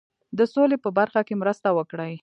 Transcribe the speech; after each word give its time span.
د 0.37 0.39
سولي 0.53 0.77
په 0.83 0.89
برخه 0.97 1.21
کې 1.27 1.35
مرسته 1.41 1.67
وکړي. 1.77 2.13